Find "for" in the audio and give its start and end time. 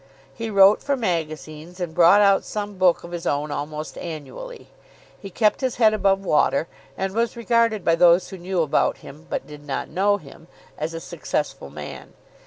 0.81-0.97